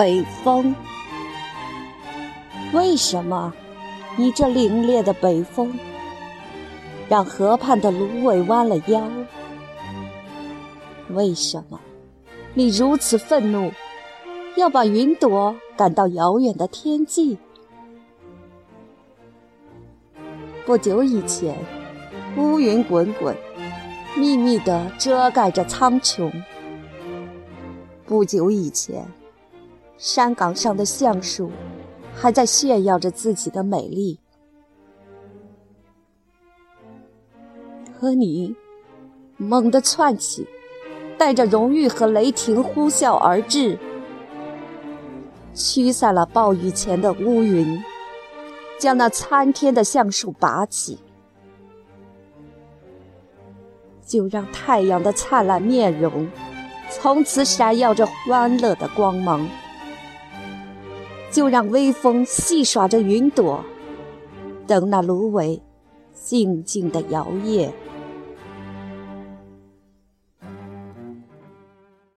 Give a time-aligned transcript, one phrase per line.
[0.00, 0.74] 北风。
[2.72, 3.52] 为什么
[4.16, 5.78] 你这凛冽的北风，
[7.06, 9.02] 让河畔的芦苇弯了腰？
[11.10, 11.78] 为什么
[12.54, 13.70] 你如此愤怒，
[14.56, 17.36] 要把云朵赶到遥远的天际？
[20.64, 21.54] 不久以前，
[22.38, 23.36] 乌云滚滚，
[24.16, 26.32] 密密地遮盖着苍穹。
[28.06, 29.06] 不久以前，
[30.00, 31.52] 山岗上的橡树
[32.14, 34.18] 还在炫耀着自己的美丽，
[37.98, 38.56] 可你
[39.36, 40.48] 猛地窜起，
[41.18, 43.78] 带着荣誉和雷霆呼啸而至，
[45.52, 47.80] 驱散了暴雨前的乌云。
[48.78, 50.98] 将那参天的橡树拔起，
[54.06, 56.26] 就让太阳的灿烂面容
[56.88, 59.46] 从此闪耀着欢乐的光芒；
[61.30, 63.64] 就让微风戏耍着云朵，
[64.66, 65.62] 等那芦苇
[66.12, 67.70] 静静的摇曳。